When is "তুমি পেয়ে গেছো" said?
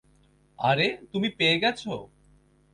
1.11-1.93